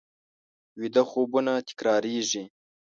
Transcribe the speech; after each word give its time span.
ویده 0.79 1.03
خوبونه 1.11 1.53
تکرارېږي 1.67 2.43